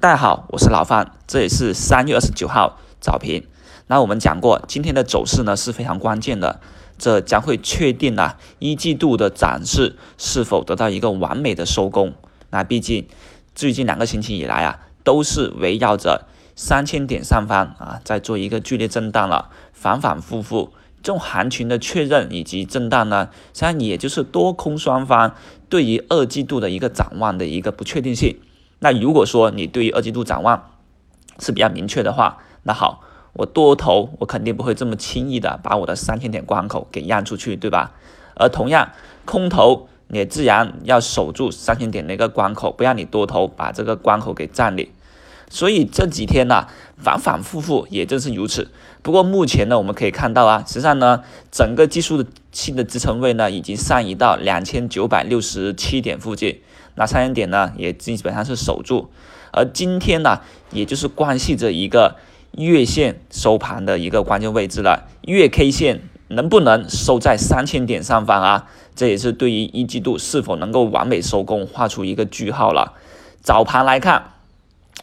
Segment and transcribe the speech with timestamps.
[0.00, 3.42] 大家好，我是老范，这里是三月二十九号早评。
[3.88, 6.60] 那我们讲过，今天的走势呢是非常关键的，
[6.96, 12.14] 这将会确定了一季度的涨势是否得到一个完美的收工。
[12.50, 13.08] 那毕竟
[13.56, 20.72] 最近两个星期以来啊，都是围绕着三千点上方啊，在做一个剧烈震荡了，反反复复。
[21.02, 25.34] 这种行情的确认以及震荡呢，实际上也就是多空双方
[25.68, 28.38] 对于二季度的一个展望的一个不确定性。
[28.80, 30.70] 那如果说你对于二季度展望
[31.38, 33.02] 是比较明确的话，那好，
[33.32, 37.92] 我多头我肯定不会这么轻易的把我的三千点关口给让出去，对吧？
[38.34, 38.90] 而同样，
[39.24, 44.88] 空头也自然要守住三千点的一个关口，不让你多头把这个关口给占领。
[45.50, 46.66] 所以这几天呢，
[46.98, 48.70] 反反复复也正是如此。
[49.02, 56.60] 不过目前呢，我们可以看到啊，实际上呢，整个技术的新的支撑位呢，已经上移到两千九百六十七点附近。
[56.96, 59.10] 那三千点呢，也基本上是守住，
[59.52, 60.40] 而今天呢，
[60.72, 62.16] 也就是关系着一个
[62.56, 65.08] 月线收盘的一个关键位置了。
[65.22, 68.66] 月 K 线能不能收在三千点上方啊？
[68.96, 72.94] 这也是对于一季度是否能够完美收工画出一个句号了。
[73.40, 74.32] 早盘来看，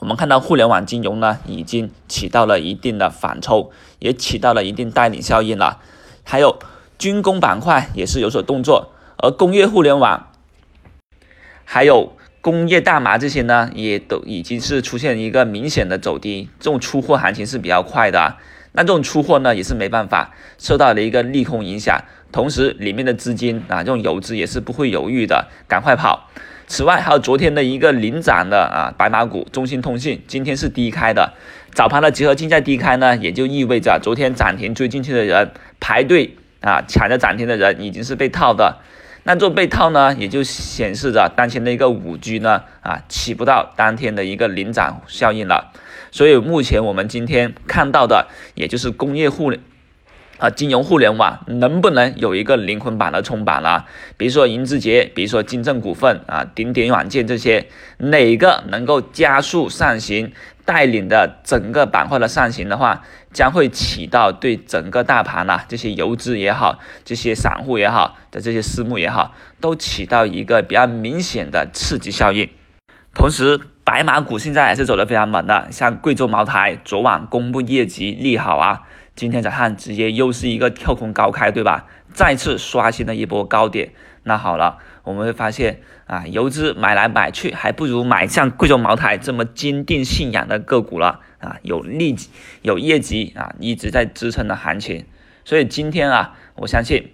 [0.00, 5.80] 我们看到互联网金融呢，已经起到了一定的反抽，也起到了一定带领效应了。
[6.22, 6.58] 还有
[6.98, 10.32] 军工板块也是有所动作，而工业互联网。
[11.64, 18.36] 还有工业大麻这些呢，也都已经是出现一个明显的走低，这种出货行情是比较快的。
[18.72, 26.28] 那这种出货呢，也是没办法受到了一个利空影响，同时里面的资金啊，这种游资也是不会犹豫的，赶快跑。
[26.66, 31.32] 此外，还有昨天的一个领涨的啊白马股中兴通信，今天是低开的，
[31.72, 38.78] 早盘的集合竞价低开呢，也就意味着昨天涨停追进去的人排队 啊抢着涨停的人已经是被套的。
[39.24, 45.72] 那做被套呢，也就显示着当前的一个五 G 呢，啊，起不到当天的一个领涨效应了。
[46.10, 49.60] 所以目前我们今天看到的，也就是工业互联
[50.38, 53.86] 啊，金融互联网能不能有一个灵魂版的冲板了？
[54.16, 57.66] 比如说银之杰，比如说金正股份啊，顶点软件这些，
[57.98, 60.32] 哪个能够加速上行？
[60.64, 69.32] 带领的整个板块的上行的话，将会起到对整个大盘呐，这些游资也好，这些散户也好的这些私募也好，
[69.62, 72.50] 都起到一个比较明显的刺激效应。
[73.14, 78.82] 同时，白马股现在也是走得非常猛的，像贵州茅台昨晚公布业绩利好啊，
[79.18, 81.86] 今天早上直接又是一个跳空高开，对吧？
[82.14, 83.90] 再次刷新了一波高点。
[84.22, 92.14] 那好了，我们会发现啊，游资买来买去，还不如买像贵州茅台这么坚定信仰的个股了啊，有利
[92.62, 95.04] 有业绩啊，一直在支撑的行情。
[95.44, 97.10] 所以今天啊，我相信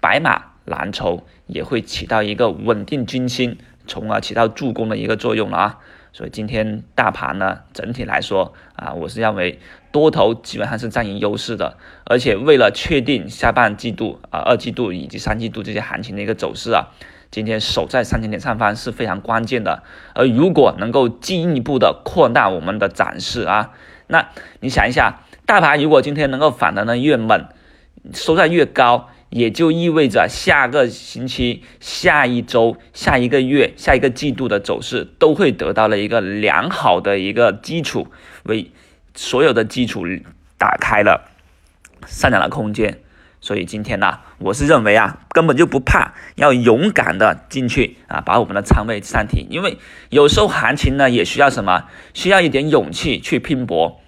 [0.00, 5.78] 白马蓝筹也会起到一个稳定军心，从而起到助攻的一个作用了啊。
[6.16, 9.60] 所以今天大盘呢，整体来说啊，我是认为
[9.92, 16.88] 多头基本上是占赢优势的，而且为了确定下半季度啊、二季度以及三季度这些行情的一个走势啊，
[17.30, 19.82] 今天守在三千点上方是非常关键的。
[20.14, 23.72] 而如果能够进一步的扩大我们的展示啊，
[24.06, 27.44] 那你想一下，大盘如果今天能够反弹的越猛，
[28.14, 29.10] 收在越高。
[29.36, 38.08] 也就意味着下个星期、下一周、下一个月、下一个季度的走势都会得到了一个良好的一个基础，
[38.44, 38.70] 为
[39.14, 40.06] 所有的基础
[40.56, 41.28] 打开了
[42.06, 42.98] 上涨的空间。
[43.42, 49.46] 所以今天呢，我是认为啊，根本就不怕，要勇敢的进去啊，把我们的仓位上提。
[49.50, 49.76] 因为
[50.08, 51.84] 有时候行情呢，也需要什么？
[52.14, 54.00] 需要一点勇气去拼搏。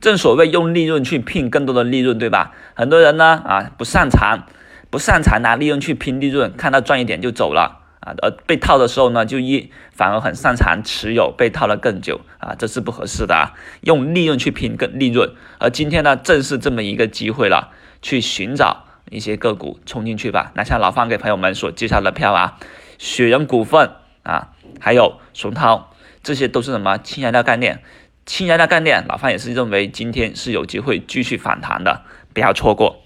[0.00, 2.52] 正所谓用利润去拼更多的利润，对吧？
[2.74, 4.46] 很多人呢啊不擅长，
[4.90, 13.54] 不擅长拿利润去拼利润，看到赚一点就走了啊，而被套的时候呢就一反而很擅长持有，被套了更久啊，这是不合适的啊。
[13.80, 20.52] 用利润去拼更利润，而今天呢正是这么一个机会了，去寻找一些个股冲进去吧。
[20.54, 22.58] 那像老方给朋友们所介绍的票啊，
[22.98, 23.90] 雪人股份
[24.22, 24.48] 啊，
[24.78, 25.90] 还有熊涛，
[26.22, 27.82] 这些都是什么氢燃料概念。
[28.26, 32.02] 氢燃料概念，老范也是认为今天是有机会继续反弹的，
[32.34, 33.05] 不要错过。